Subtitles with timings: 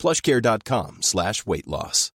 [0.00, 2.10] plushcare.com slash weight loss.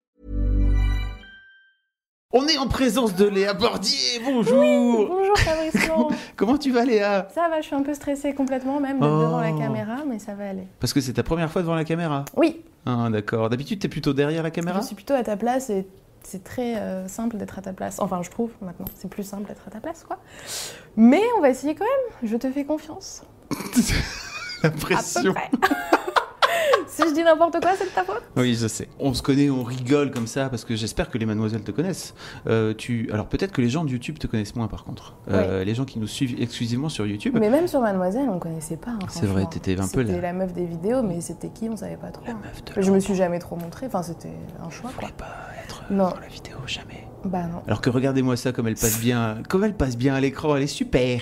[2.33, 5.89] On est en présence de Léa Bordier, bonjour Oui, bonjour Fabrice
[6.37, 7.27] Comment tu vas Léa?
[7.35, 9.05] Ça va, je suis un peu stressée complètement même Oh.
[9.23, 10.69] devant la caméra, mais ça va aller.
[10.79, 12.27] Parce que c'est ta première fois devant la caméra?
[12.37, 14.81] Oui, Ah d'accord, d'habitude t'es plutôt derrière la caméra?
[14.83, 15.87] Je suis plutôt à ta place et
[16.23, 17.99] c'est très euh, simple d'être à ta place.
[17.99, 20.19] Enfin, je trouve maintenant, c'est plus simple d'être à ta place, quoi.
[20.97, 23.23] Mais on va essayer quand même, je te fais confiance.
[24.63, 25.51] La À peu pression près.
[27.01, 28.89] si je dis n'importe quoi, c'est de ta faute Oui, je sais.
[28.99, 32.15] On se connaît, on rigole comme ça, parce que j'espère que les mademoiselles te connaissent.
[32.47, 33.09] Euh, tu...
[33.13, 35.15] Alors peut-être que les gens de YouTube te connaissent moins par contre.
[35.31, 37.37] Euh, Les gens qui nous suivent exclusivement sur YouTube.
[37.41, 38.91] Mais même sur Mademoiselle, on connaissait pas.
[38.93, 41.69] hein, C'est vrai, t'étais un peu C'était la- la meuf des vidéos, mais c'était qui,
[41.69, 42.25] on savait pas trop.
[42.27, 44.29] La meuf de Je me suis jamais trop montrée, enfin, c'était
[44.65, 45.07] un choix, Je quoi.
[45.09, 46.11] voulais pas être Non.
[46.11, 47.07] dans la vidéo, jamais.
[47.25, 47.61] Bah non.
[47.67, 50.63] Alors que regardez-moi ça, comme elle passe bien, comme elle passe bien à l'écran, elle
[50.63, 51.21] est super.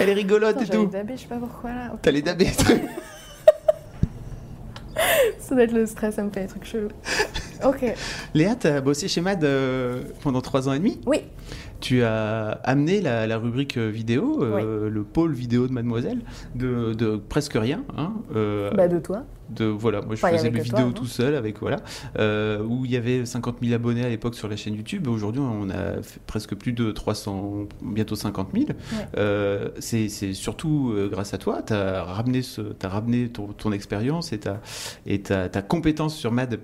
[0.00, 0.86] Elle est rigolote Attends, et tout.
[0.86, 1.92] dabé, je sais pas pourquoi là.
[2.02, 2.50] T'as les dabés.
[5.38, 6.88] Ça doit être le stress, ça me fait des trucs chelous.
[7.64, 7.84] Ok.
[8.34, 11.00] Léa, t'as bossé chez Mad euh, pendant trois ans et demi.
[11.06, 11.18] Oui,
[11.80, 16.20] Tu as amené la, la rubrique vidéo, euh, le pôle vidéo de Mademoiselle,
[16.54, 17.84] de, de presque rien.
[17.96, 19.24] Hein, euh, bah de toi.
[19.50, 21.76] de, voilà, moi je Enfin, faisais mes vidéos non tout seul avec voilà,
[22.18, 25.06] euh, où il y avait 50 000 abonnés à l'époque sur la chaîne YouTube.
[25.06, 28.66] Aujourd'hui, on a fait presque plus de 300, bientôt 50 000.
[29.18, 31.62] Euh, c'est surtout grâce à toi.
[31.62, 34.60] Tu as ramené, ce, as ramené ton, ton expérience et, ta,
[35.06, 36.58] et ta, ta compétence sur Mad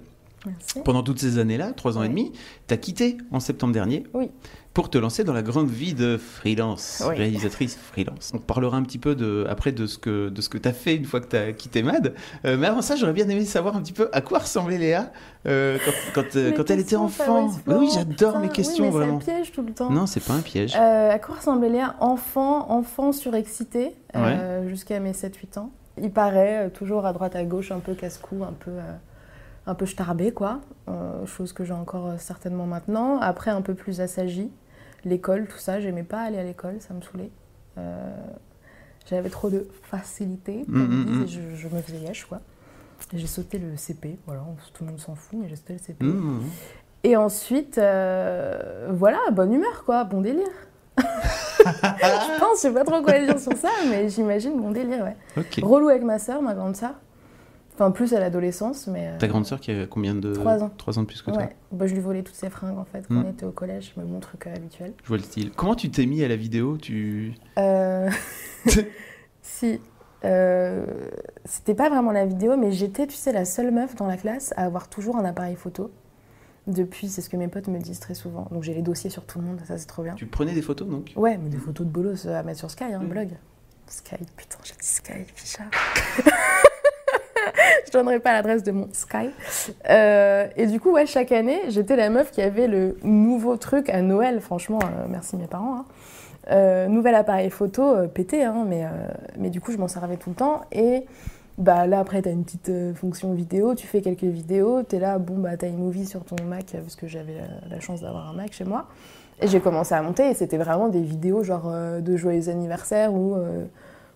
[0.46, 0.80] Merci.
[0.84, 2.32] pendant toutes ces années-là, trois ans et demi.
[2.66, 4.04] Tu as quitté en septembre dernier.
[4.14, 4.30] Oui.
[4.74, 7.14] Pour te lancer dans la grande vie de freelance, Oui.
[7.14, 8.32] réalisatrice freelance.
[8.34, 10.72] On parlera un petit peu de, après de ce que, de ce que tu as
[10.72, 12.14] fait une fois que tu as quitté MAD.
[12.46, 15.12] Euh, mais avant ça, j'aurais bien aimé savoir un petit peu à quoi ressemblait Léa
[15.46, 17.50] euh, quand, quand, euh, quand elle était enfant.
[17.66, 19.20] Bah oui, j'adore mes questions, mais vraiment.
[19.20, 19.90] Ça piège tout le temps.
[19.90, 20.74] Non, c'est pas un piège.
[20.74, 23.94] À quoi ressemblait Léa Enfant, enfant surexcité,
[24.66, 25.70] jusqu'à mes 7-8 ans.
[26.00, 28.70] Il paraît, toujours à droite à gauche, un peu casse-cou, un peu,
[29.66, 30.60] un peu starbé, quoi.
[30.88, 33.18] Euh, chose que j'ai encore euh, certainement maintenant.
[33.20, 34.50] Après, un peu plus assagi.
[35.04, 37.30] L'école, tout ça, j'aimais pas aller à l'école, ça me saoulait.
[37.78, 38.14] Euh,
[39.08, 42.40] J'avais trop de facilité, comme Mm, mm, et je, je me faisais yesh, quoi.
[43.12, 46.04] J'ai sauté le CP, voilà, tout le monde s'en fout, mais j'ai sauté le CP.
[46.04, 46.40] Mmh.
[47.04, 50.46] Et ensuite, euh, voilà, bonne humeur, quoi, bon délire.
[50.98, 55.16] je pense, je sais pas trop quoi dire sur ça, mais j'imagine bon délire, ouais.
[55.62, 56.94] Relou avec ma sœur, ma grande sœur.
[57.82, 59.08] Enfin, plus à l'adolescence, mais.
[59.08, 60.70] euh, Ta grande sœur qui a combien de Trois ans.
[60.78, 61.42] Trois ans de plus que toi.
[61.42, 63.24] Ouais, bah, je lui volais toutes ses fringues en fait quand Mm.
[63.26, 64.92] on était au collège, mais mon truc habituel.
[65.02, 65.50] Je vois le style.
[65.50, 66.76] Comment tu t'es mis à la vidéo?
[66.78, 68.08] Tu Euh...
[69.42, 69.80] si.
[70.24, 70.86] Euh,
[71.44, 74.54] C'était pas vraiment la vidéo, mais j'étais, tu sais, la seule meuf dans la classe
[74.56, 75.90] à avoir toujours un appareil photo.
[76.68, 78.46] Depuis, c'est ce que mes potes me disent très souvent.
[78.52, 80.14] Donc j'ai les dossiers sur tout le monde, ça c'est trop bien.
[80.14, 81.12] tu prenais des photos donc?
[81.16, 83.08] Ouais, mais des photos de bolos euh, à mettre sur Sky, hein, Mm.
[83.08, 83.28] blog.
[83.88, 85.64] Sky, putain, j'ai dit Sky, Ficha.
[87.86, 89.30] Je donnerai pas l'adresse de mon Sky.
[89.88, 93.88] Euh, et du coup, ouais, chaque année, j'étais la meuf qui avait le nouveau truc
[93.88, 94.40] à Noël.
[94.40, 95.76] Franchement, euh, merci mes parents.
[95.76, 95.84] hein.
[96.50, 98.84] Euh, nouvel appareil photo pété, hein, mais,
[99.38, 100.62] mais du coup, je m'en servais tout le temps.
[100.72, 101.04] Et
[101.56, 104.98] bah, là, après, tu as une petite fonction vidéo, tu fais quelques vidéos, tu es
[104.98, 107.36] là, bon, bah, tu as iMovie sur ton Mac, parce que j'avais
[107.70, 108.86] la, chance d'avoir un Mac chez moi.
[109.40, 113.36] Et j'ai commencé à monter, et c'était vraiment des vidéos genre de joyeux anniversaire ou,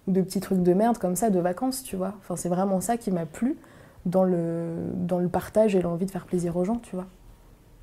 [0.06, 2.14] ou de petits trucs de merde comme ça, de vacances, tu vois.
[2.20, 3.56] Enfin, c'est vraiment ça qui m'a plu
[4.04, 7.06] dans le, dans le partage et l'envie de faire plaisir aux gens, tu vois.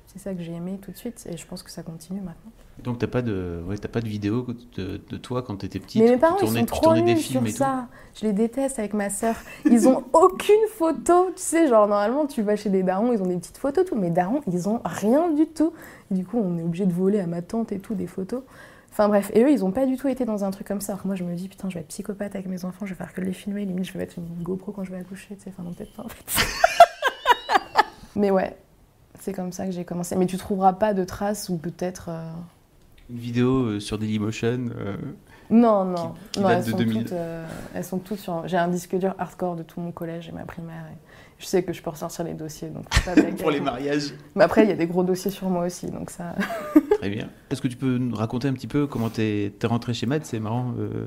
[0.06, 2.52] C'est ça que j'ai aimé tout de suite, et je pense que ça continue maintenant.
[2.82, 4.46] Donc t'as pas de, ouais, pas de vidéo
[4.76, 6.02] de, de toi quand t'étais petite.
[6.02, 7.86] Mais mes parents, ils tournais- sont tu trop nuls films sur ça.
[8.14, 9.34] Je les déteste avec ma sœur.
[9.64, 11.26] Ils ont aucune photo.
[11.36, 13.94] Tu sais, genre, normalement, tu vas chez des darons, ils ont des petites photos, tout.
[13.96, 15.72] Mais darons, ils ont rien du tout.
[16.10, 18.42] Et du coup, on est obligé de voler à ma tante et tout des photos.
[18.94, 20.92] Enfin bref, et eux, ils ont pas du tout été dans un truc comme ça.
[20.92, 22.96] Alors moi, je me dis, putain, je vais être psychopathe avec mes enfants, je vais
[22.96, 23.64] faire que les filmer.
[23.64, 25.50] Limite, je vais mettre une GoPro quand je vais accoucher, tu sais.
[25.50, 26.46] Enfin, non, peut-être pas, en fait.
[28.14, 28.56] Mais ouais,
[29.18, 30.14] c'est comme ça que j'ai commencé.
[30.14, 32.06] Mais tu trouveras pas de traces ou peut-être.
[32.08, 32.30] euh,
[33.10, 34.68] Une vidéo euh, sur Dailymotion.
[34.78, 34.96] euh,
[35.50, 37.02] Non, non, qui non elles, de sont 2000.
[37.04, 38.46] toutes, euh, elles sont toutes sur.
[38.48, 40.84] J'ai un disque dur hardcore de tout mon collège et ma primaire.
[40.92, 40.96] Et
[41.38, 44.14] je sais que je peux ressortir les dossiers, donc pas pour les mariages.
[44.34, 46.34] Mais après, il y a des gros dossiers sur moi aussi, donc ça.
[46.98, 47.28] Très bien.
[47.50, 50.24] Est-ce que tu peux nous raconter un petit peu comment t'es es rentré chez Mad?
[50.24, 50.72] C'est marrant.
[50.78, 51.06] euh,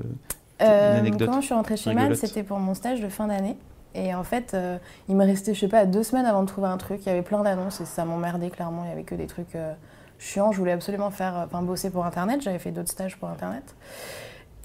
[0.62, 2.14] Euh, anecdote Comment je suis rentrée chez MAD?
[2.14, 3.56] C'était pour mon stage de fin d'année.
[3.94, 4.76] Et en fait, euh,
[5.08, 7.00] il me restait, je sais pas, deux semaines avant de trouver un truc.
[7.04, 8.84] Il y avait plein d'annonces et ça m'emmerdait clairement.
[8.84, 9.72] Il y avait que des trucs euh,
[10.18, 10.52] chiants.
[10.52, 12.42] Je voulais absolument faire, euh, enfin, bosser pour Internet.
[12.42, 13.74] J'avais fait d'autres stages pour Internet.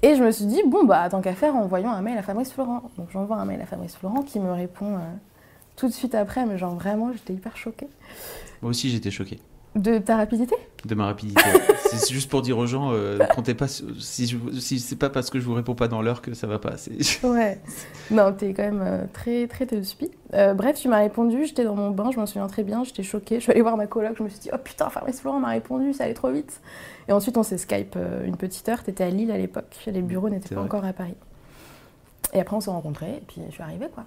[0.02, 2.52] Et je me suis dit, bon, bah, tant qu'à faire, envoyons un mail à Fabrice
[2.52, 2.82] Florent.
[2.98, 4.98] Donc j'envoie un mail à Fabrice Florent qui me répond
[5.76, 7.88] tout de suite après, mais genre vraiment, j'étais hyper choquée.
[8.60, 9.40] Moi aussi, j'étais choquée.
[9.74, 10.54] De ta rapidité
[10.84, 11.42] De ma rapidité.
[11.84, 15.30] c'est juste pour dire aux gens, euh, comptez pas si, je, si c'est pas parce
[15.30, 16.74] que je vous réponds pas dans l'heure que ça va pas.
[17.24, 17.60] ouais.
[18.12, 20.12] Non, t'es quand même euh, très très téléspi.
[20.34, 23.02] Euh, bref, tu m'as répondu, j'étais dans mon bain, je m'en souviens très bien, j'étais
[23.02, 23.36] choquée.
[23.36, 25.50] Je suis allée voir ma coloc, je me suis dit, oh putain, Fabrice Florent m'a
[25.50, 26.60] répondu, ça allait trop vite.
[27.08, 28.82] Et ensuite, on s'est Skype une petite heure.
[28.84, 31.16] T'étais à Lille à l'époque, les bureaux n'étaient pas encore à Paris.
[32.32, 34.04] Et après, on s'est rencontrés, et puis je suis arrivée, quoi,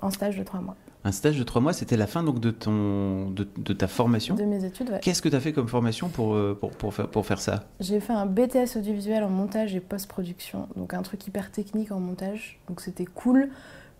[0.00, 0.76] en stage de trois mois.
[1.04, 4.44] Un stage de trois mois, c'était la fin donc de, ton, de, ta formation De
[4.44, 5.00] mes études, ouais.
[5.02, 7.64] Qu'est-ce que tu as fait comme formation pour, euh, pour, pour, faire, pour faire ça?
[7.80, 11.98] J'ai fait un BTS audiovisuel en montage et post-production, donc un truc hyper technique en
[11.98, 12.60] montage.
[12.68, 13.48] Donc c'était cool,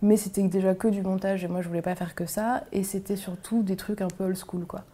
[0.00, 2.64] mais c'était déjà que du montage et moi je voulais pas faire que ça.
[2.70, 4.84] Et c'était surtout des trucs un peu old school, quoi.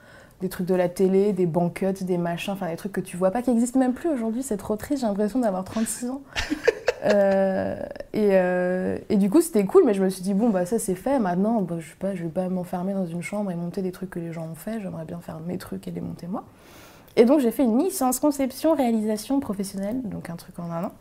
[0.40, 3.30] Des trucs de la télé, des banquettes, des machins, enfin des trucs que tu vois
[3.30, 4.42] pas qui existent même plus aujourd'hui.
[4.42, 6.22] C'est trop triste, j'ai l'impression d'avoir 36 ans.
[7.04, 7.76] Euh,
[8.16, 10.94] euh, et, du coup, c'était cool, mais je me suis dit, bon, bah ça c'est
[10.94, 13.82] fait, maintenant, bah, je sais pas, je vais pas m'enfermer dans une chambre et monter
[13.82, 16.26] des trucs que les gens ont fait, j'aimerais bien faire mes trucs et les monter
[16.26, 16.44] moi.
[17.16, 20.92] Et donc, j'ai fait une licence conception, réalisation professionnelle, donc un truc en un an.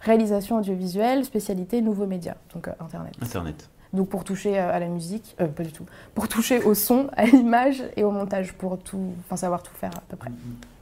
[0.00, 3.14] Réalisation audiovisuelle, spécialité nouveaux médias, donc euh, Internet.
[3.20, 3.68] Internet.
[3.92, 5.84] Donc pour toucher à la musique, pas du tout,
[6.14, 9.90] pour toucher au son, à l'image et au montage, pour tout, enfin savoir tout faire
[9.96, 10.30] à peu près.
[10.30, 10.80] Mm-hmm.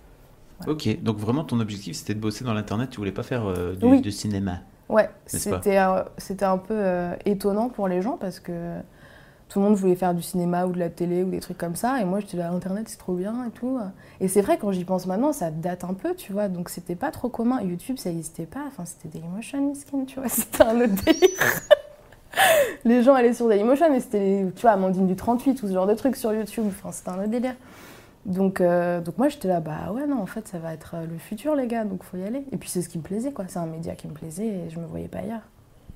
[0.67, 3.75] Ok, donc vraiment ton objectif c'était de bosser dans l'internet, tu voulais pas faire euh,
[3.75, 4.61] du, cinéma.
[4.89, 8.75] Ouais, c'était un peu euh, étonnant pour les gens parce que
[9.49, 11.77] tout le monde voulait faire du cinéma ou de la télé ou des trucs comme
[11.77, 12.01] ça.
[12.01, 13.79] Et moi j'étais là internet c'est trop bien et tout.
[14.21, 16.49] Et c'est vrai quand j'y pense maintenant ça date un peu tu vois.
[16.49, 17.61] Donc c'était pas trop commun.
[17.63, 21.29] YouTube ça n'existait pas, enfin c'était Dailymotion skin tu vois, c'était un autre délire.
[22.85, 25.87] les gens allaient sur Dailymotion et c'était tu vois Amandine du 38 ou ce genre
[25.87, 27.55] de trucs sur YouTube, enfin c'était un autre délire.
[28.27, 31.07] Donc, euh, donc moi j'étais là, bah ouais, non, en fait ça va être euh,
[31.07, 32.45] le futur, les gars, donc faut y aller.
[32.53, 33.47] Et puis c'est ce qui me plaisait, quoi.
[33.49, 35.43] C'est un média qui me plaisait et je me voyais pas ailleurs.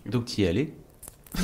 [0.06, 0.74] Donc tu y es allée?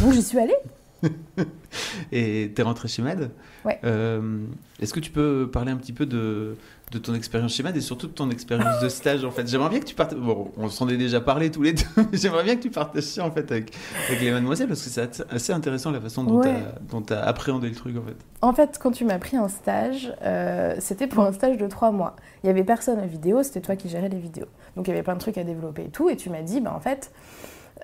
[0.01, 0.57] Donc j'y suis allée.
[2.13, 3.31] et t'es rentrée chez Mad
[3.65, 3.81] Ouais.
[3.85, 4.45] Euh,
[4.81, 6.57] est-ce que tu peux parler un petit peu de,
[6.93, 9.47] de ton expérience chez MAD et surtout de ton expérience de stage en fait?
[9.49, 10.15] J'aimerais bien que tu partes.
[10.15, 13.03] Bon, on s'en est déjà parlé tous les deux, mais j'aimerais bien que tu partages
[13.03, 13.77] ça en fait avec,
[14.09, 17.75] avec les mademoiselles parce que c'est assez intéressant la façon dont tu as, appréhendé le
[17.75, 18.17] truc en fait.
[18.41, 21.91] En fait, quand tu m'as pris un stage, euh, c'était pour un stage de trois
[21.91, 22.15] mois.
[22.45, 24.47] Il y avait personne en vidéo, c'était toi qui gérais les vidéos.
[24.77, 26.09] Donc il y avait plein de trucs à développer et tout.
[26.09, 27.11] Et tu m'as dit, bah en fait.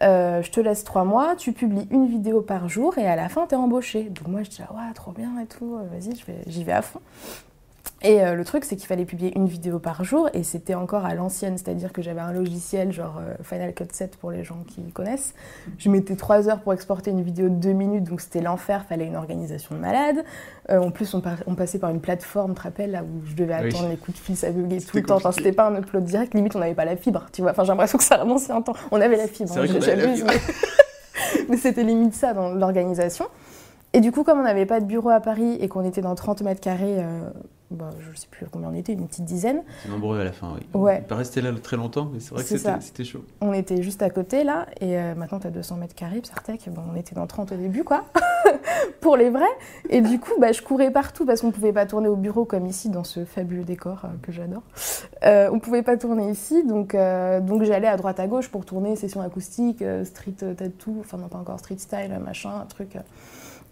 [0.03, 3.29] Euh, je te laisse trois mois, tu publies une vidéo par jour et à la
[3.29, 4.05] fin, tu es embauché.
[4.05, 6.15] Donc moi, je dis, ah ouais, trop bien et tout, vas-y,
[6.47, 7.01] j'y vais à fond.
[8.05, 11.07] Et euh, le truc, c'est qu'il fallait publier une vidéo par jour, et c'était encore
[11.07, 14.63] à l'ancienne, c'est-à-dire que j'avais un logiciel genre euh, Final Cut 7 pour les gens
[14.67, 15.33] qui connaissent.
[15.79, 19.07] Je mettais trois heures pour exporter une vidéo de deux minutes, donc c'était l'enfer, fallait
[19.07, 20.23] une organisation de malade.
[20.69, 23.55] Euh, en plus, on, passait par une plateforme, tu te rappelles, là où je devais
[23.55, 25.17] attendre les coups de fil, ça buguait tout le temps.
[25.17, 27.53] Enfin, c'était pas un upload direct, limite on n'avait pas la fibre, tu vois.
[27.53, 28.75] Enfin, j'ai l'impression que ça a un temps.
[28.91, 30.41] On avait la fibre, hein, j'abuse, mais,
[31.49, 33.25] mais c'était limite ça dans l'organisation.
[33.95, 36.17] Et du coup, comme on n'avait pas de bureau à Paris et qu'on était dans
[36.17, 36.99] 30 mètres carrés,
[37.71, 39.63] bah, je ne sais plus combien on était, une petite dizaine.
[39.83, 40.81] C'est nombreux à la fin, oui.
[40.81, 41.01] Ouais.
[41.05, 43.25] On pas rester là très longtemps, mais c'est vrai que c'était chaud.
[43.41, 46.69] On était juste à côté, là, et euh, maintenant tu as 200 mètres carrés, Psartec,
[46.71, 48.05] bon, on était dans 30 au début, quoi,
[49.01, 49.45] pour les vrais.
[49.89, 52.45] Et du coup, bah, je courais partout parce qu'on ne pouvait pas tourner au bureau
[52.45, 54.63] comme ici, dans ce fabuleux décor euh, que j'adore.
[55.23, 58.95] on ne pouvait pas tourner ici, donc, donc j'allais à droite à gauche pour tourner
[58.95, 62.99] session acoustique, street tattoo, enfin non pas encore street style, machin, un truc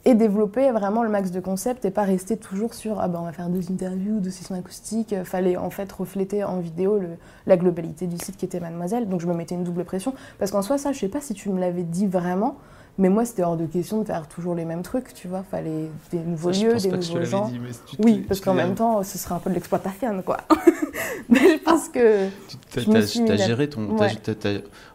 [0.05, 3.25] et développer vraiment le max de concepts et pas rester toujours sur ah ben on
[3.25, 5.15] va faire deux interviews, deux sessions acoustiques.
[5.25, 7.11] Fallait en fait refléter en vidéo le,
[7.47, 9.09] la globalité du site qui était Mademoiselle.
[9.09, 11.35] Donc je me mettais une double pression parce qu'en soi ça je sais pas si
[11.35, 12.57] tu me l'avais dit vraiment.
[12.99, 15.43] Mais moi, c'était hors de question de faire toujours les mêmes trucs, tu vois.
[15.51, 17.51] Fallait des nouveaux lieux, des nouveaux gens.
[17.99, 20.39] oui, parce qu'en même temps, ce serait un peu de l'exploitation, quoi.
[21.31, 22.29] mais je pense que.
[22.71, 23.97] Tu as, géré ton.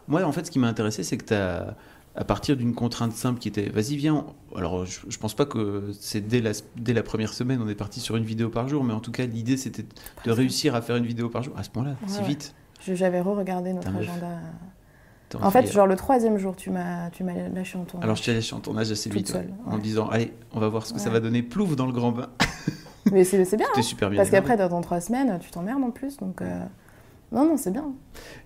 [0.06, 1.74] Moi, en fait, ce qui m'a intéressé, c'est que tu as
[2.18, 5.92] à partir d'une contrainte simple qui était vas-y viens alors je, ne pense pas que
[6.00, 8.82] c'est dès la, dès la première semaine on est parti sur une vidéo par jour
[8.82, 9.84] mais en tout cas l'idée c'était
[10.24, 11.54] de réussir à faire une vidéo par jour.
[11.56, 12.54] À ce point-là si vite.
[12.86, 14.40] J'avais re-regardé notre agenda.
[15.40, 18.04] En fait genre le troisième jour tu m'as tu m'as lâché en tournage.
[18.04, 20.92] Alors je t'ai lâché en tournage assez vite en disant allez on va voir ce
[20.92, 21.42] que ça va donner.
[21.44, 22.30] Plouf dans le grand bain.
[23.12, 26.16] Mais c'est bien, hein, super bien parce qu'après dans trois semaines tu t'emmerdes en plus
[26.18, 26.64] donc euh,
[27.30, 27.92] non, non, c'est bien.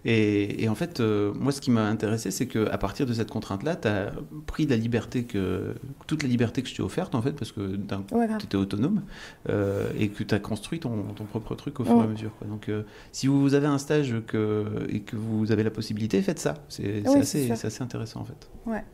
[0.05, 3.77] Et, en fait, euh, moi, ce qui m'a intéressé, c'est qu'à partir de cette contrainte-là,
[3.77, 4.13] tu as
[4.47, 5.75] pris la liberté que,
[6.09, 9.03] toute la liberté que je t'ai offerte, en fait, parce que tu étais autonome
[9.49, 12.33] euh, et que tu as construit ton, propre truc au fur et à mesure.
[12.47, 16.41] Donc, euh, si vous avez un stage que, et que vous avez la possibilité, faites
[16.41, 16.55] ça.
[16.69, 18.49] C'est assez, assez, intéressant, en fait.
[18.67, 18.85] Ouais.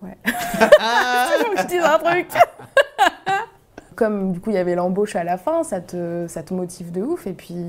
[0.00, 0.16] Ouais.
[0.24, 2.28] je dis un truc.
[3.96, 6.90] Comme du coup il y avait l'embauche à la fin, ça te, ça te motive
[6.90, 7.26] de ouf.
[7.26, 7.66] Et puis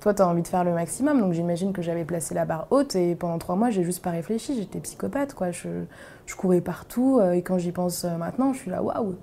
[0.00, 1.20] toi, tu as envie de faire le maximum.
[1.20, 2.96] Donc j'imagine que j'avais placé la barre haute.
[2.96, 4.56] Et pendant trois mois, j'ai juste pas réfléchi.
[4.56, 5.50] J'étais psychopathe, quoi.
[5.50, 5.68] Je,
[6.26, 7.18] je courais partout.
[7.20, 9.16] euh, Et quand j'y pense euh, maintenant, je suis là, waouh,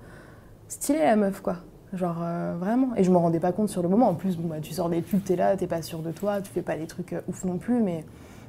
[0.68, 1.56] stylé la meuf, quoi.
[1.94, 2.94] Genre euh, vraiment.
[2.96, 4.08] Et je me rendais pas compte sur le moment.
[4.08, 6.40] En plus, bon, bah, tu sors des pubs, t'es là, t'es pas sûr de toi,
[6.40, 7.80] tu fais pas des trucs euh, ouf non plus.
[7.82, 8.04] Mais,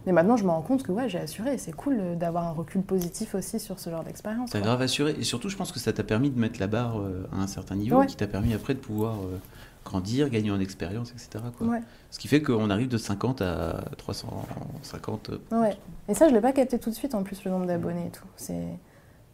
[0.06, 1.58] mais maintenant, je me rends compte que ouais, j'ai assuré.
[1.58, 4.50] C'est cool euh, d'avoir un recul positif aussi sur ce genre d'expérience.
[4.52, 5.16] T'as grave assuré.
[5.18, 6.98] Et surtout, je pense que ça t'a permis de mettre la barre
[7.32, 8.06] à un certain niveau, Ouais.
[8.08, 9.16] qui t'a permis après de pouvoir
[9.86, 11.44] grandir, gagner en expérience, etc.
[11.58, 11.68] Quoi.
[11.68, 11.82] Ouais.
[12.12, 15.30] Ce qui fait qu'on arrive de 50 à 350.
[15.32, 15.78] euh, Ouais.
[16.08, 18.12] Et ça, je l'ai pas capté tout de suite en plus, le nombre d'abonnés et
[18.12, 18.26] tout.
[18.36, 18.68] C'est.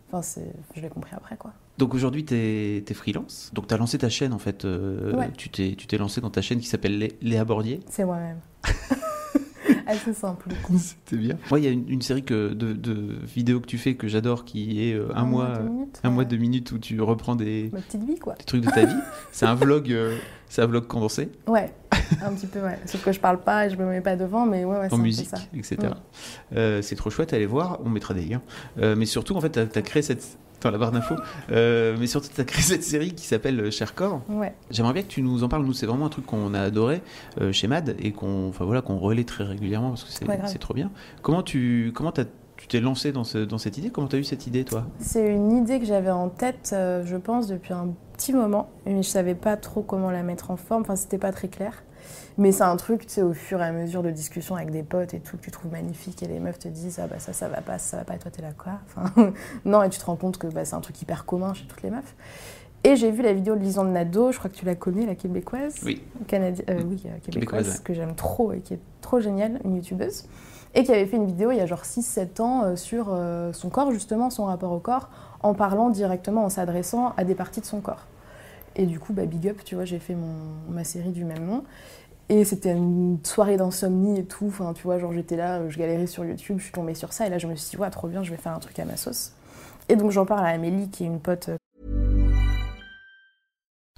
[0.08, 0.52] Enfin, c'est...
[0.76, 1.52] je l'ai compris après, quoi.
[1.78, 3.50] Donc aujourd'hui, tu es, freelance.
[3.54, 4.64] Donc tu as lancé ta chaîne, en fait.
[4.66, 5.30] euh, Ouais.
[5.36, 7.80] Tu t'es tu t'es lancé dans ta chaîne qui s'appelle Lé- Léa Bordier.
[7.90, 8.40] C'est moi-même.
[9.88, 10.50] Assez simple.
[10.78, 11.38] C'était bien.
[11.50, 14.08] Moi, il y a une, une série que, de, de vidéos que tu fais que
[14.08, 16.00] j'adore qui est euh, un, mois, deux minutes.
[16.04, 16.14] un ouais.
[16.16, 18.36] mois, deux minutes où tu reprends des, Ma petite vie, quoi.
[18.36, 18.96] des trucs de ta vie.
[19.32, 20.16] C'est un vlog, euh,
[20.48, 21.74] c'est un vlog condensé Ouais,
[22.24, 22.80] un petit peu, ouais.
[22.86, 24.94] Sauf que je parle pas et je me mets pas devant, mais ouais, ouais, c'est
[24.94, 25.38] en un peu musique, ça.
[25.54, 25.78] etc.
[25.82, 26.56] Mm.
[26.56, 28.42] Euh, c'est trop chouette, allez voir, on mettra des liens.
[28.80, 30.38] Euh, mais surtout, en fait, tu as, créé cette.
[30.66, 31.14] Dans la barre d'infos.
[31.52, 34.22] Euh, mais surtout, tu as créé cette série qui s'appelle euh, Cher Corps.
[34.28, 34.52] Ouais.
[34.72, 35.64] J'aimerais bien que tu nous en parles.
[35.64, 37.04] Nous, c'est vraiment un truc qu'on a adoré
[37.40, 40.74] euh, chez Mad et qu'on voilà, qu'on relaie très régulièrement parce que c'est Ouais, trop
[40.74, 40.90] bien.
[41.22, 43.92] Comment tu comment tu t'es lancé dans, ce, dans cette idée?
[43.92, 44.86] Comment tu as eu cette idée, toi?
[45.00, 49.04] C'est une idée que j'avais en tête, euh, je pense, depuis un petit moment, mais
[49.04, 50.82] je savais pas trop comment la mettre en forme.
[50.82, 51.84] Enfin, c'était pas très clair.
[52.38, 54.84] Mais c'est un truc, tu sais, au fur et à mesure de discussion avec des
[54.84, 57.32] potes et tout, que tu trouves magnifique et les meufs te disent ah bah ça,
[57.34, 58.74] ça va pas, ça va pas, et toi t'es là quoi?
[58.88, 59.12] Enfin,
[59.66, 61.82] Non, et tu te rends compte que bah, c'est un truc hyper commun chez toutes
[61.82, 62.16] les meufs.
[62.84, 65.16] Et j'ai vu la vidéo de Lisande Nadeau, je crois que tu la connais, la
[65.16, 65.76] québécoise?
[65.84, 66.04] Oui.
[66.28, 67.84] Canadi- euh, oui, euh, québécoise, Québécoise, ouais.
[67.84, 70.26] que j'aime trop et qui est trop géniale, une youtubeuse.
[70.76, 73.18] Et qui avait fait une vidéo il y a genre 6-7 ans euh, sur
[73.54, 75.10] son corps, justement, son rapport au corps,
[75.42, 78.06] en parlant directement, en s'adressant à des parties de son corps.
[78.76, 80.34] Et du coup, bah, big up, tu vois, j'ai fait mon,
[80.70, 81.64] ma série du même nom.
[82.28, 84.48] Et c'était une soirée d'insomnie et tout.
[84.48, 87.14] Enfin, tu vois, genre j'étais là, euh, je galérais sur YouTube, je suis tombée sur
[87.14, 87.28] ça.
[87.28, 88.86] Et là, je me suis dit, ouais, trop bien, je vais faire un truc à
[88.86, 89.32] ma sauce.
[89.88, 91.58] Et donc, j'en parle à Amélie, qui est une pote euh,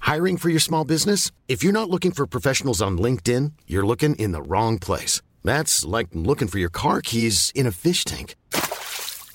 [0.08, 1.32] Hiring for your small business?
[1.48, 5.20] If you're not looking for professionals on LinkedIn, you're looking in the wrong place.
[5.44, 8.34] That's like looking for your car keys in a fish tank.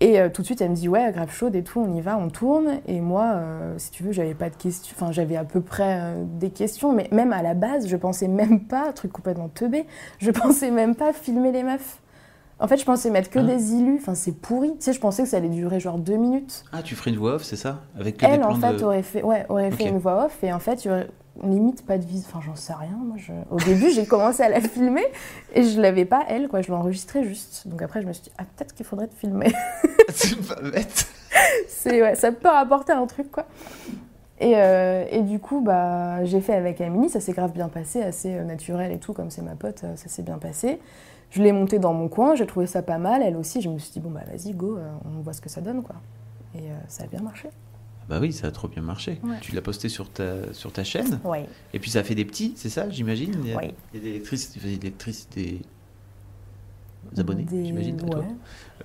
[0.00, 2.00] Et euh, tout de suite, elle me dit ouais, grave chaude et tout, on y
[2.00, 2.80] va, on tourne.
[2.86, 4.94] Et moi, euh, si tu veux, j'avais pas de questions.
[4.96, 8.28] Enfin, j'avais à peu près euh, des questions, mais même à la base, je pensais
[8.28, 9.86] même pas, truc complètement teubé,
[10.18, 11.98] je pensais même pas filmer les meufs.
[12.60, 13.98] En fait, je pensais mettre que Hein des illus.
[14.00, 14.70] Enfin, c'est pourri.
[14.76, 16.64] Tu sais, je pensais que ça allait durer genre deux minutes.
[16.72, 17.82] Ah, tu ferais une voix off, c'est ça?
[17.98, 18.84] Avec que des Elle, plans en fait, de...
[18.84, 20.88] aurait fait, ouais, aurait fait une voix off et en fait,
[21.42, 22.24] limite pas de vis.
[22.26, 22.96] Enfin, j'en sais rien.
[22.96, 23.32] Moi, je...
[23.50, 25.04] Au début, j'ai commencé à la filmer
[25.54, 26.62] et je l'avais pas elle, quoi.
[26.62, 27.66] Je l'enregistrais juste.
[27.68, 29.52] Donc après, je me suis dit, ah, peut-être qu'il faudrait te filmer.
[30.10, 31.06] c'est pas bête.
[31.68, 33.46] c'est ouais, ça peut rapporter un truc quoi.
[34.40, 38.02] Et, euh, et du coup, bah, j'ai fait avec Amélie, ça s'est grave bien passé,
[38.02, 40.80] assez euh, naturel et tout, comme c'est ma pote, euh, ça s'est bien passé.
[41.30, 43.78] Je l'ai monté dans mon coin, j'ai trouvé ça pas mal, elle aussi, je me
[43.78, 45.96] suis dit, bon bah vas-y, go, on voit ce que ça donne quoi.
[46.54, 47.48] Et euh, ça a bien marché.
[48.08, 49.18] Bah oui, ça a trop bien marché.
[49.24, 49.36] Ouais.
[49.40, 51.20] Tu l'as posté sur ta, sur ta chaîne.
[51.72, 53.34] Et puis ça a fait des petits, c'est ça, j'imagine?
[53.42, 53.70] Il y a, Oui.
[53.92, 55.60] il y a des lectrices, des lectrices, des
[57.18, 57.96] abonnés, j'imagine,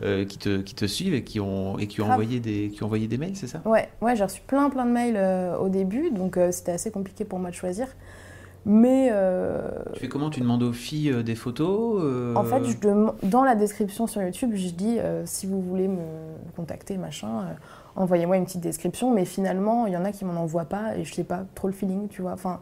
[0.02, 2.20] euh, qui, te, qui te suivent et qui ont, et qui ont, Grave.
[2.20, 3.62] envoyé des, qui ont envoyé des mails, c'est ça?
[3.66, 6.92] Ouais, ouais j'ai reçu plein plein de mails euh, au début, donc euh, c'était assez
[6.92, 7.88] compliqué pour moi de choisir.
[8.72, 10.30] Mais euh, Tu fais comment?
[10.30, 14.06] Tu demandes aux filles euh, des photos euh, En fait, je dem- dans la description
[14.06, 16.04] sur YouTube, je dis si vous voulez me
[16.56, 17.46] contacter, machin,
[17.96, 19.12] envoyez-moi une petite description.
[19.12, 21.68] Mais finalement, il y en a qui m'en envoient pas et je sais pas trop
[21.68, 22.34] le feeling, tu vois.
[22.34, 22.60] Enfin,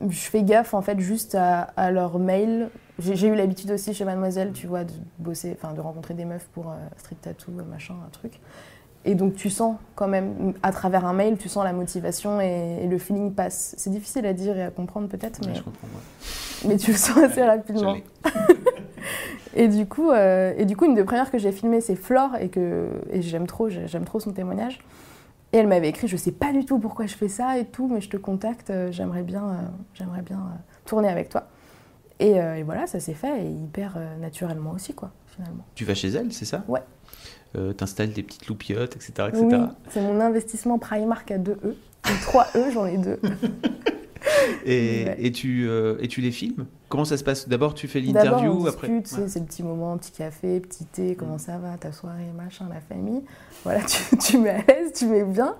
[0.00, 2.70] je fais gaffe en fait juste à, à leur mail.
[3.00, 6.48] J'ai eu l'habitude aussi chez Mademoiselle, tu vois, de bosser, enfin de rencontrer des meufs
[6.54, 8.38] pour street tattoo, machin, un truc.
[9.04, 12.80] Et donc tu sens quand même, à travers un mail, tu sens la motivation et,
[12.82, 13.74] et le feeling passe.
[13.78, 15.62] C'est difficile à dire et à comprendre peut-être, mais, ouais.
[16.68, 17.96] mais tu le sens assez rapidement.
[19.56, 22.36] Et du coup, euh, et du coup, une des premières que j'ai filmées, c'est Flore,
[22.40, 24.78] et que et j'aime trop, j'aime trop son témoignage.
[25.52, 27.88] Et elle m'avait écrit, je sais pas du tout pourquoi je fais ça et tout,
[27.88, 29.54] mais je te contacte, euh, j'aimerais bien, euh,
[29.94, 31.48] j'aimerais bien euh, tourner avec toi.
[32.20, 35.64] Et, et voilà, ça s'est fait, et hyper naturellement aussi, quoi, finalement.
[35.74, 36.62] Tu vas chez elle, c'est ça?
[36.68, 36.82] Ouais.
[37.56, 39.28] Euh, T'installes des petites loupiottes, etc.
[39.28, 39.44] etc.
[39.50, 39.56] Oui,
[39.88, 41.76] c'est mon investissement Primark à 2 E.
[42.08, 43.18] Et 3 E, j'en ai 2.
[44.64, 45.16] et, ouais.
[45.18, 46.66] et, tu, euh, et tu les filmes?
[46.88, 47.48] Comment ça se passe?
[47.48, 49.02] D'abord, tu fais l'interview, après ouais.
[49.04, 52.80] c'est le petit moment, petit café, petit thé, comment ça va, ta soirée, machin, la
[52.80, 53.22] famille.
[53.64, 55.56] Voilà, tu, tu mets à l'aise, tu mets bien.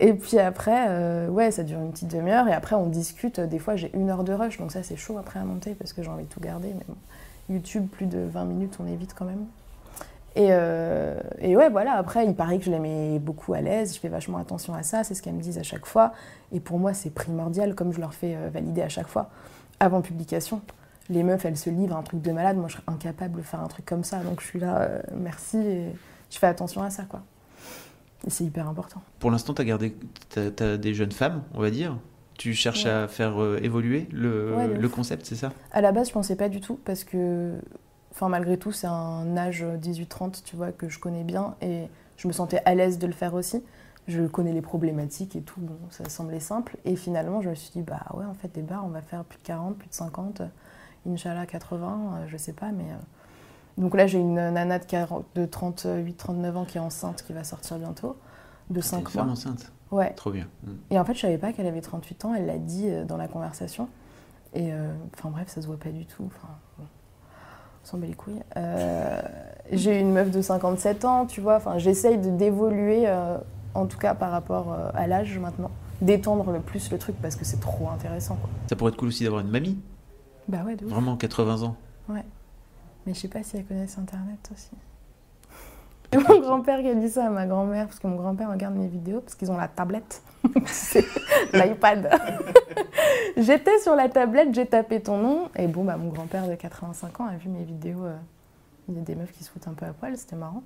[0.00, 2.48] Et puis après, euh, ouais, ça dure une petite demi-heure.
[2.48, 3.38] Et après, on discute.
[3.38, 5.92] Des fois, j'ai une heure de rush, donc ça, c'est chaud après à monter parce
[5.92, 6.68] que j'ai envie de tout garder.
[6.68, 6.96] Mais bon,
[7.48, 9.46] YouTube, plus de 20 minutes, on évite quand même.
[10.36, 13.94] Et, euh, et, ouais, voilà, après, il paraît que je les mets beaucoup à l'aise,
[13.94, 16.12] je fais vachement attention à ça, c'est ce qu'elles me disent à chaque fois.
[16.52, 19.30] Et pour moi, c'est primordial, comme je leur fais euh, valider à chaque fois,
[19.80, 20.62] avant publication.
[21.08, 23.60] Les meufs, elles se livrent un truc de malade, moi je serais incapable de faire
[23.60, 25.86] un truc comme ça, donc je suis là, euh, merci, et
[26.30, 27.22] je fais attention à ça, quoi.
[28.24, 29.02] Et c'est hyper important.
[29.18, 29.96] Pour l'instant, tu as gardé
[30.36, 31.96] as, as des jeunes femmes, on va dire
[32.38, 32.90] tu cherches ouais.
[32.90, 35.52] à faire évoluer le, ouais, le concept, c'est ça?
[35.72, 37.52] À la base, je pensais pas du tout, parce que
[38.12, 42.28] Enfin, malgré tout, c'est un âge 18-30, tu vois, que je connais bien et je
[42.28, 43.62] me sentais à l'aise de le faire aussi.
[44.08, 46.76] Je connais les problématiques et tout, bon, ça semblait simple.
[46.84, 49.24] Et finalement, je me suis dit, bah ouais, en fait, des bars, on va faire
[49.24, 50.42] plus de 40, plus de 50,
[51.08, 52.84] Inch'Allah 80, euh, je sais pas, mais.
[52.84, 52.96] Euh...
[53.78, 57.44] Donc là, j'ai une nana de, 40, de 38-39 ans qui est enceinte, qui va
[57.44, 58.16] sortir bientôt,
[58.68, 59.10] de 5 une mois.
[59.12, 60.12] femme enceinte Ouais.
[60.14, 60.46] Trop bien.
[60.64, 60.70] Mm.
[60.90, 63.16] Et en fait, je savais pas qu'elle avait 38 ans, elle l'a dit euh, dans
[63.16, 63.88] la conversation.
[64.52, 64.72] Et
[65.14, 66.24] enfin, bref, ça se voit pas du tout.
[66.26, 66.84] Enfin, bon
[67.84, 68.42] s'en bat les couilles.
[68.56, 69.20] Euh,
[69.72, 71.56] j'ai une meuf de 57 ans, tu vois.
[71.56, 73.38] Enfin, j'essaye de d'évoluer, euh,
[73.74, 75.70] en tout cas par rapport euh, à l'âge maintenant,
[76.00, 78.36] d'étendre le plus le truc parce que c'est trop intéressant.
[78.36, 78.50] Quoi.
[78.68, 79.78] Ça pourrait être cool aussi d'avoir une mamie.
[80.48, 80.90] Bah ouais, de ouf.
[80.90, 81.76] Vraiment 80 ans.
[82.08, 82.24] Ouais.
[83.06, 84.70] Mais je sais pas si elle connaissent Internet aussi.
[86.12, 88.74] Et mon grand-père qui a dit ça à ma grand-mère, parce que mon grand-père regarde
[88.74, 90.22] mes vidéos, parce qu'ils ont la tablette,
[90.66, 91.04] c'est
[91.52, 92.10] l'iPad.
[93.36, 97.20] J'étais sur la tablette, j'ai tapé ton nom, et bon, bah, mon grand-père de 85
[97.20, 98.04] ans a vu mes vidéos.
[98.04, 98.16] Euh,
[98.88, 100.62] il y a des meufs qui se foutent un peu à poil, c'était marrant.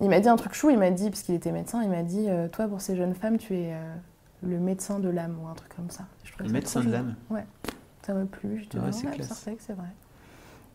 [0.00, 2.02] Il m'a dit un truc chou, il m'a dit, parce qu'il était médecin, il m'a
[2.02, 3.94] dit euh, Toi, pour ces jeunes femmes, tu es euh,
[4.42, 6.04] le médecin de l'âme, ou un truc comme ça.
[6.38, 7.44] le médecin de l'âme Ouais,
[8.02, 9.86] ça m'a plu, je te ouais, c'est vrai.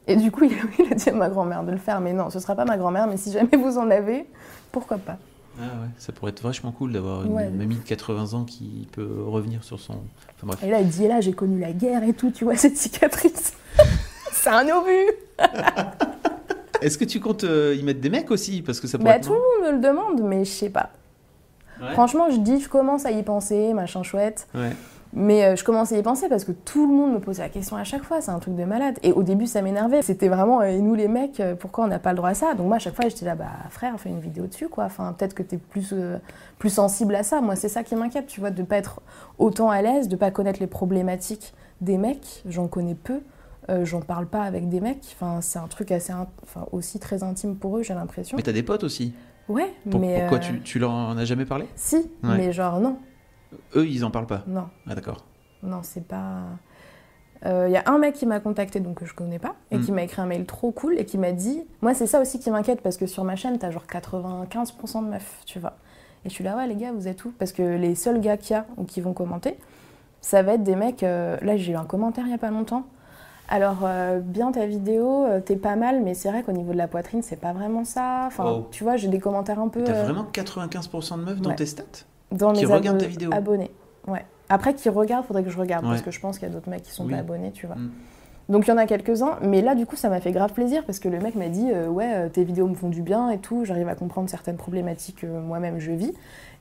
[0.07, 2.13] Et du coup, il a, il a dit à ma grand-mère de le faire, mais
[2.13, 4.25] non, ce sera pas ma grand-mère, mais si jamais vous en avez,
[4.71, 5.17] pourquoi pas
[5.59, 7.49] Ah ouais, ça pourrait être vachement cool d'avoir une Ouais.
[7.49, 9.93] mamie de 80 ans qui peut revenir sur son.
[9.93, 10.63] Enfin bref.
[10.63, 13.53] Et là, il dit, là, j'ai connu la guerre et tout, tu vois, cette cicatrice.
[14.31, 15.11] c'est un obus
[16.81, 18.61] Est-ce que tu comptes euh, y mettre des mecs aussi?
[18.61, 20.69] Parce que ça pourrait Bah, être tout le monde me le demande, mais je sais
[20.69, 20.91] pas.
[21.81, 21.91] Ouais.
[21.93, 24.47] Franchement, je dis, je commence à y penser, machin chouette.
[24.55, 24.71] Ouais.
[25.13, 27.49] Mais euh, je commence à y penser parce que tout le monde me pose la
[27.49, 28.99] question à chaque fois, c'est un truc de malade.
[29.03, 30.01] Et au début, ça m'énervait.
[30.01, 32.33] C'était vraiment, euh, et nous les mecs, euh, pourquoi on n'a pas le droit à
[32.33, 32.53] ça?
[32.53, 34.83] Donc moi, à chaque fois, j'étais là, bah frère, fais une vidéo dessus, quoi.
[34.85, 36.17] Enfin, peut-être que t'es plus, euh,
[36.59, 37.41] plus sensible à ça.
[37.41, 39.01] Moi, c'est ça qui m'inquiète, tu vois, de pas être
[39.37, 42.43] autant à l'aise, de pas connaître les problématiques des mecs.
[42.47, 43.21] J'en connais peu.
[43.69, 45.15] Euh, J'en parle pas avec des mecs.
[45.19, 48.37] Enfin, c'est un truc assez, in- enfin, aussi très intime pour eux, j'ai l'impression.
[48.37, 49.13] Mais t'as des potes aussi?
[49.49, 51.65] Ouais, Pour- mais pourquoi euh, tu, tu leur en as jamais parlé?
[51.75, 52.37] Si, Ouais.
[52.37, 52.97] mais genre non,
[53.75, 54.43] Eux, ils en parlent pas.
[54.47, 54.67] non.
[54.89, 55.23] Ah d'accord.
[55.63, 56.41] Non, c'est pas.
[57.45, 59.81] Il y a un mec qui m'a contacté, donc que je connais pas, et Mm.
[59.85, 61.63] qui m'a écrit un mail trop cool et qui m'a dit.
[61.81, 65.07] Moi, c'est ça aussi qui m'inquiète parce que sur ma chaîne, t'as genre 95% de
[65.09, 65.73] meufs, tu vois.
[66.25, 67.31] Et je suis là, ouais, les gars, vous êtes où?
[67.37, 69.57] Parce que les seuls gars qu'il y a ou qui vont commenter,
[70.19, 71.03] ça va être des mecs.
[71.03, 72.85] euh, Là, j'ai eu un commentaire il y a pas longtemps.
[73.49, 76.77] Alors, euh, bien ta vidéo, euh, t'es pas mal, mais c'est vrai qu'au niveau de
[76.77, 78.23] la poitrine, c'est pas vraiment ça.
[78.27, 78.67] Enfin, Oh.
[78.71, 79.83] tu vois, j'ai des commentaires un peu.
[79.83, 81.55] T'as euh, vraiment 95% de meufs dans ouais.
[81.55, 81.83] tes stats?
[82.31, 83.29] Dans Qui mes regardent abo- ta vidéo.
[83.33, 83.71] abonnés.
[84.07, 84.25] Ouais.
[84.49, 86.69] Après, qui regardent, faudrait que je regarde parce que je pense qu'il y a d'autres
[86.69, 87.11] mecs qui sont Oui.
[87.13, 87.75] pas abonnés, tu vois.
[87.75, 87.91] Mm.
[88.49, 90.85] Donc il y en a quelques-uns, mais là du coup ça m'a fait grave plaisir
[90.85, 93.29] parce que le mec m'a dit euh, ouais euh, tes vidéos me font du bien
[93.29, 96.13] et tout, j'arrive à comprendre certaines problématiques que moi-même je vis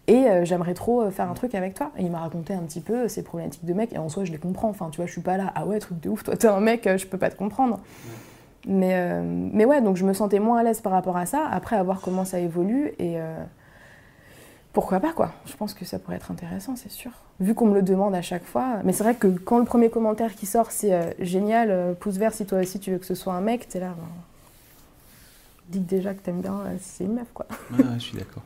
[0.09, 1.92] et euh, j'aimerais trop euh, faire un truc avec toi.
[1.96, 4.24] Et il m'a raconté un petit peu euh, ces problématiques de mec et en soi
[4.24, 4.68] je les comprends.
[4.68, 6.59] Enfin tu vois je suis pas là ah ouais truc de ouf toi t'es un
[6.59, 7.79] mec euh, je peux pas te comprendre.
[8.66, 11.46] Mais euh, mais ouais donc je me sentais moins à l'aise par rapport à ça.
[11.52, 13.44] Après à voir comment ça évolue et euh,
[14.76, 17.10] pourquoi pas quoi Je pense que ça pourrait être intéressant, c'est sûr.
[17.40, 18.80] Vu qu'on me le demande à chaque fois.
[18.84, 22.16] Mais c'est vrai que quand le premier commentaire qui sort, c'est euh, génial, euh, pouce
[22.18, 23.94] vert si toi aussi tu veux que ce soit un mec, t'es là.
[23.96, 24.04] ben,
[25.70, 27.46] Dis déjà que t'aimes bien euh, si c'est une meuf quoi.
[27.72, 28.42] Ouais, je suis d'accord.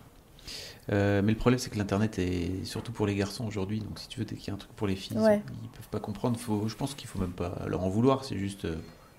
[0.92, 3.80] Euh, mais le problème, c'est que l'internet est surtout pour les garçons aujourd'hui.
[3.80, 5.42] Donc, si tu veux qu'il y ait un truc pour les filles, Ouais.
[5.64, 6.38] ils peuvent pas comprendre.
[6.38, 8.24] Faut, je pense qu'il faut même pas leur en vouloir.
[8.24, 8.68] C'est juste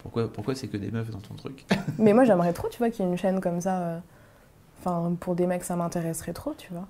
[0.01, 1.65] pourquoi, pourquoi c'est que des meufs dans ton truc?
[1.99, 4.01] Mais moi j'aimerais trop, tu vois, qu'il y ait une chaîne comme ça.
[4.79, 6.87] Enfin, pour des mecs, ça m'intéresserait trop, tu vois.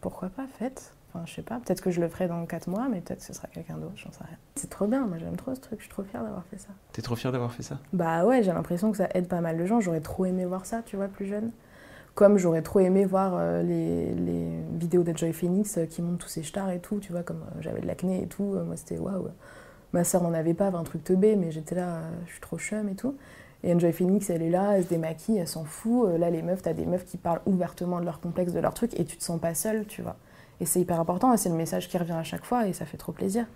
[0.00, 2.86] Pourquoi pas, faites Enfin, je sais pas, peut-être que je le ferai dans 4 mois,
[2.90, 4.36] mais peut-être que ce sera quelqu'un d'autre, j'en sais rien.
[4.56, 6.68] C'est trop bien, moi j'aime trop ce truc, je suis trop fière d'avoir fait ça.
[6.92, 7.78] T'es trop fier d'avoir fait ça?
[7.94, 9.80] Bah ouais, j'ai l'impression que ça aide pas mal de gens.
[9.80, 11.50] J'aurais trop aimé voir ça, tu vois, plus jeune.
[12.14, 16.30] Comme j'aurais trop aimé voir euh, les, les vidéos d'Enjoy Phoenix euh, qui montrent tous
[16.30, 18.42] ces stars et tout, tu vois, comme euh, j'avais de l'acné et tout.
[18.66, 19.28] moi, c'était waouh.
[19.94, 22.86] Ma sœur n'en avait pas, un truc teubé, mais j'étais là, je suis trop chum
[22.90, 23.16] et tout.
[23.64, 26.08] Et Enjoy Phoenix, elle est là, elle se démaquille, elle s'en fout.
[26.08, 28.72] Euh, Là, les meufs, t'as des meufs qui parlent ouvertement de leur complexe, de leur
[28.74, 30.16] truc, et tu te sens pas seule, tu vois.
[30.60, 32.86] Et c'est hyper important, et c'est le message qui revient à chaque fois, et ça
[32.86, 33.46] fait trop plaisir.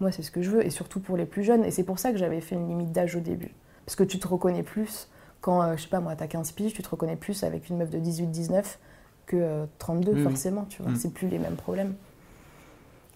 [0.00, 1.64] Moi, c'est ce que je veux, et surtout pour les plus jeunes.
[1.64, 3.54] Et c'est pour ça que j'avais fait une limite d'âge au début.
[3.84, 5.08] Parce que tu te reconnais plus
[5.42, 7.76] quand, euh, je sais pas moi, t'as 15 piges, tu te reconnais plus avec une
[7.78, 8.78] meuf de 18-19
[9.26, 10.22] que euh, 32, Oui, oui.
[10.22, 10.92] forcément, tu vois.
[10.92, 10.96] Mm.
[10.96, 11.94] C'est plus les mêmes problèmes.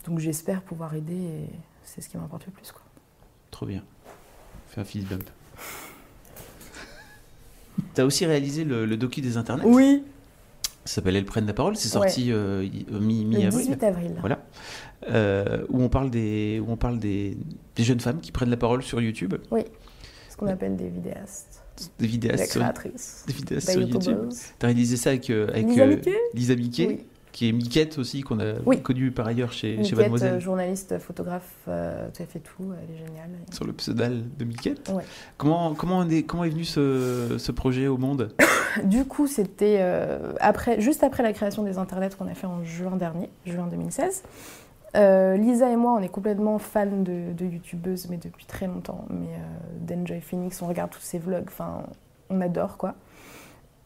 [0.06, 1.48] Donc j'espère pouvoir aider, et
[1.84, 2.82] c'est ce qui m'importe le plus, quoi.
[3.50, 3.82] Trop bien.
[4.68, 5.24] Fais un fist bump.
[7.94, 10.02] T'as aussi réalisé le, le docu des internets Oui
[10.84, 11.76] Ça s'appelle Elles prennent la parole.
[11.76, 13.66] C'est sorti euh, y- euh, mi- Le mi-avril.
[13.66, 14.12] 18 avril.
[14.20, 14.44] Voilà.
[15.10, 17.36] Euh, où on parle, des, où on parle des,
[17.76, 19.34] des jeunes femmes qui prennent la parole sur YouTube.
[20.30, 21.62] Ce qu'on appelle des vidéastes,
[21.98, 24.28] Des vidéastes des sur, créatrices, des vidéastes des sur YouTube.
[24.58, 26.14] T'as réalisé ça avec, euh, avec Lisa euh, Mickey?
[26.34, 26.54] Lisa
[26.88, 27.00] Oui.
[27.34, 28.80] Qui est Miquette aussi, qu'on a Oui.
[28.80, 30.34] connue par ailleurs chez, chez Miquette, Mademoiselle.
[30.34, 33.30] euh, journaliste, photographe, euh, tu as fait tout, elle est géniale.
[33.52, 34.88] Sur le pseudal de Miquette.
[34.94, 35.02] Ouais.
[35.36, 38.32] Comment, comment, on est, comment est venu ce, ce projet au monde
[38.84, 42.62] Du coup, c'était euh, après, juste après la création des internets qu'on a fait en
[42.62, 44.22] juin dernier, juin 2016.
[44.96, 49.06] Euh, Lisa et moi, on est complètement fans de, de youtubeuses, mais depuis très longtemps.
[49.10, 49.26] Mais
[49.80, 51.82] d'Enjoy Phoenix, on regarde tous ses vlogs, enfin,
[52.30, 52.94] on adore quoi.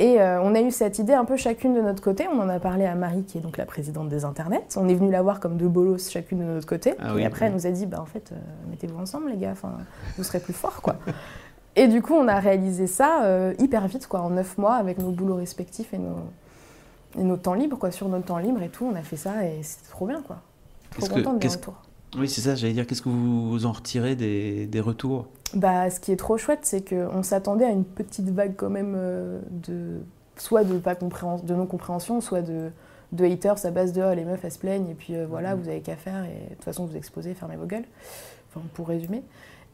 [0.01, 2.27] Et euh, on a eu cette idée un peu chacune de notre côté.
[2.33, 4.63] On en a parlé à Marie, qui est donc la présidente des internets.
[4.77, 6.95] On est venu la voir comme deux bolos chacune de notre côté.
[7.01, 7.49] Ah et oui, après, oui.
[7.49, 8.37] elle nous a dit, bah, en fait, euh,
[8.71, 9.51] mettez-vous ensemble, les gars.
[9.51, 9.73] Enfin,
[10.17, 10.97] vous serez plus forts, quoi.
[11.75, 14.99] Et du coup, on a réalisé ça euh, hyper vite, quoi, en neuf mois, avec
[14.99, 16.17] nos boulots respectifs et nos,
[17.19, 18.85] et nos temps libres, quoi, sur notre temps libre et tout.
[18.85, 20.39] On a fait ça et c'était trop bien, quoi.
[20.97, 21.75] Trop que- contente des retours.
[22.17, 25.27] Oui, c'est ça, j'allais dire, qu'est-ce que vous en retirez des, des retours?
[25.55, 28.95] Bah, ce qui est trop chouette, c'est qu'on s'attendait à une petite vague quand même
[28.97, 30.01] euh, de
[30.37, 32.71] soit de pas compréhen- de non compréhension, soit de,
[33.13, 35.55] de haters à base de oh, les meufs elles se plaignent et puis euh, voilà
[35.57, 35.63] Mhm.
[35.63, 37.85] vous avez qu'à faire et de toute façon vous exposez, fermez vos gueules.
[38.51, 39.23] Enfin pour résumer.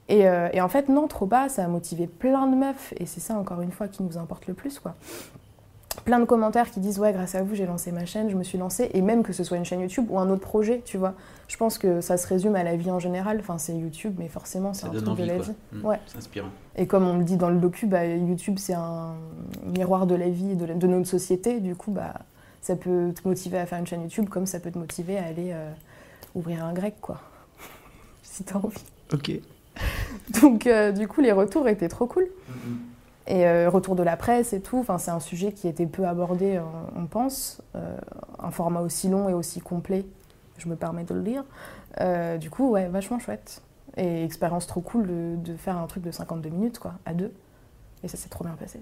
[0.08, 3.06] Et, euh, et en fait non trop bas, ça a motivé plein de meufs et
[3.06, 4.94] c'est ça encore une fois qui nous importe le plus quoi.
[6.04, 8.42] Plein de commentaires qui disent ouais grâce à vous j'ai lancé ma chaîne, je me
[8.42, 10.98] suis lancée et même que ce soit une chaîne YouTube ou un autre projet, tu
[10.98, 11.14] vois.
[11.48, 13.38] Je pense que ça se résume à la vie en général.
[13.40, 15.44] Enfin c'est YouTube mais forcément c'est un truc envie, de la quoi.
[15.44, 15.52] vie.
[15.72, 16.00] Mm, Ouais.
[16.06, 16.48] C'est inspirant.
[16.76, 19.14] Et comme on le dit dans le docu, bah, YouTube c'est un
[19.64, 21.60] miroir de la vie et de, la- de notre société.
[21.60, 22.14] Du coup, bah,
[22.60, 25.24] ça peut te motiver à faire une chaîne YouTube comme ça peut te motiver à
[25.26, 25.70] aller euh,
[26.34, 27.20] ouvrir un grec, quoi.
[28.22, 28.82] si t'as envie.
[29.12, 29.30] Ok.
[30.40, 32.26] Donc, euh, du coup, les retours étaient trop cool.
[33.26, 36.06] Et euh, retour de la presse et tout, enfin, c'est un sujet qui était peu
[36.06, 36.60] abordé,
[36.94, 37.62] on pense.
[37.74, 37.96] Euh,
[38.38, 40.04] un format aussi long et aussi complet,
[40.58, 41.44] je me permets de le dire.
[42.00, 43.62] Euh, du coup, ouais, vachement chouette.
[43.96, 47.32] Et expérience trop cool de, de faire un truc de 52 minutes, quoi, à deux.
[48.02, 48.80] Et ça s'est trop bien passé.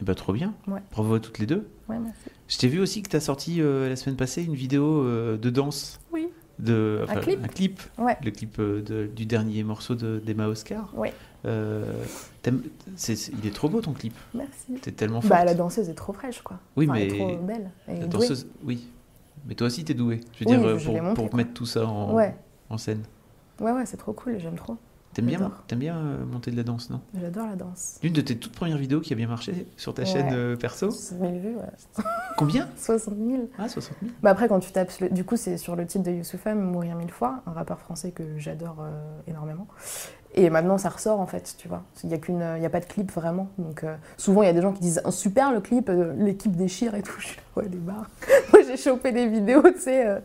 [0.00, 0.54] Eh ben, trop bien.
[0.66, 0.80] Ouais.
[0.90, 1.68] Bravo à toutes les deux.
[1.88, 2.24] Ouais, merci.
[2.48, 5.50] Je t'ai vu aussi que tu as sorti euh, la semaine passée une vidéo de
[5.50, 6.00] danse.
[6.12, 6.30] Oui.
[6.58, 7.40] De, Un clip.
[7.44, 7.80] Un clip.
[7.98, 8.16] Ouais.
[8.24, 10.88] Le clip euh, de- du dernier morceau de- d'Emma Oscar.
[10.96, 11.08] Oui.
[11.46, 11.84] Euh,
[12.46, 14.14] il est trop beau ton clip.
[14.34, 14.74] Merci.
[14.80, 15.30] T'es tellement forte.
[15.32, 16.58] Bah, la danseuse est trop fraîche, quoi.
[16.76, 17.70] Oui, Enfin, elle mais est trop belle.
[17.88, 18.06] La douée.
[18.08, 18.88] danseuse, oui.
[19.46, 20.20] Mais toi aussi, t'es douée.
[20.38, 22.34] Je veux Oui, dire, euh, je pour, montré, mettre tout ça en, Ouais,
[22.70, 23.02] en scène.
[23.60, 24.76] ouais, ouais, c'est trop cool, j'aime trop.
[25.14, 27.00] T'aimes bien, bien euh, monter de la danse, non?
[27.20, 27.98] J'adore la danse.
[28.02, 30.06] L'une de tes toutes premières vidéos qui a bien marché sur ta Ouais.
[30.08, 30.90] chaîne euh, perso?
[30.90, 32.04] 60 000 vues, ouais.
[32.36, 32.68] Combien?
[32.76, 33.48] 60 000.
[33.58, 34.12] Ah, 60 000.
[34.22, 36.96] Bah après, quand tu tapes, le- du coup, c'est sur le titre de Youssoufam, Mourir
[36.96, 39.68] mille fois, un rappeur français que j'adore euh, énormément.
[40.36, 41.84] Et maintenant, ça ressort en fait, tu vois.
[42.02, 43.48] Il n'y a, a pas de clip vraiment.
[43.56, 46.56] Donc, euh, souvent, il y a des gens qui disent super le clip, euh, l'équipe
[46.56, 47.14] déchire et tout.
[47.20, 48.10] Je suis là, ouais, les barres.
[48.52, 50.20] Moi, j'ai chopé des vidéos, tu sais, euh,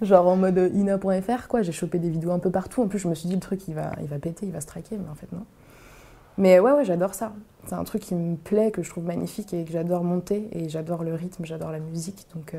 [0.00, 1.62] genre en mode ina.fr, quoi.
[1.62, 2.82] J'ai chopé des vidéos un peu partout.
[2.82, 4.60] En plus, je me suis dit, le truc, il va, il va péter, il va
[4.60, 5.44] se traquer, mais en fait, non.
[6.36, 7.32] Mais ouais, ouais, j'adore ça.
[7.66, 10.48] C'est un truc qui me plaît, que je trouve magnifique et que j'adore monter.
[10.52, 12.28] Et j'adore le rythme, j'adore la musique.
[12.32, 12.54] Donc,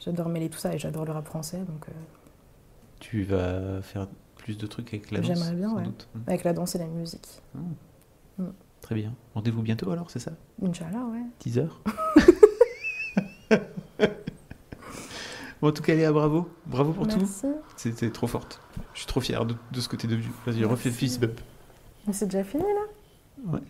[0.00, 1.58] j'adore mêler tout ça et j'adore le rap français.
[1.58, 1.86] Donc,
[2.98, 4.08] Tu vas faire
[4.42, 5.84] plus de trucs avec la danse J'aimerais bien, sans ouais.
[5.84, 6.08] doute.
[6.14, 6.20] Mm.
[6.26, 7.42] avec la danse et la musique.
[8.80, 9.14] Très bien.
[9.34, 10.32] Rendez-vous bientôt alors, c'est ça?
[10.62, 11.22] Inch'Allah, ouais.
[11.38, 11.68] Teaser?
[15.60, 16.50] Bon, en tout cas, Léa, bravo.
[16.66, 17.18] Bravo pour tout.
[17.18, 17.46] Merci.
[17.76, 18.60] C'était trop forte.
[18.94, 20.28] Je suis trop fier de, de ce que t'es devenu.
[20.44, 21.40] Vas-y, refais fist bump.
[22.04, 23.60] Mais c'est déjà fini, là?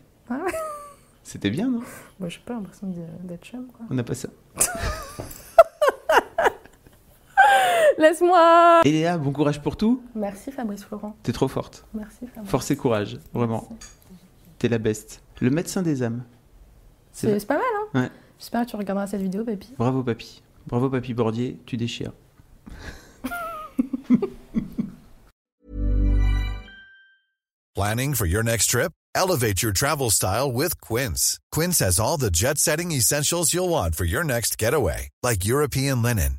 [1.22, 1.82] C'était bien, non?
[2.18, 2.86] Moi, j'ai pas l'impression
[3.24, 3.84] d'être chum, quoi.
[3.90, 4.30] On n'a pas ça.
[7.98, 10.02] Laisse-moi Et Léa, bon courage pour tout.
[10.14, 11.16] Merci, Fabrice Florent.
[11.22, 11.84] T'es trop forte.
[11.94, 12.50] Merci, Fabrice.
[12.50, 13.68] Force et courage, vraiment.
[14.58, 15.22] T'es la best.
[15.40, 16.24] Le médecin des âmes.
[17.12, 18.10] C'est pas mal, hein Ouais.
[18.38, 19.74] J'espère que tu regarderas cette vidéo, papy.
[19.78, 20.42] Bravo, papy.
[20.66, 21.58] Bravo, papy Bordier.
[21.66, 22.12] Tu déchires.
[27.74, 28.92] Planning for your next trip?
[29.14, 31.38] Elevate your travel style with Quince.
[31.50, 36.02] Quince has all the jet setting essentials you'll want for your next getaway, like European
[36.02, 36.38] linen,